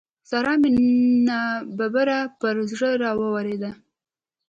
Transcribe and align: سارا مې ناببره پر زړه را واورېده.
سارا 0.29 0.53
مې 0.61 0.69
ناببره 1.27 2.19
پر 2.39 2.55
زړه 2.69 2.89
را 3.01 3.11
واورېده. 3.19 3.71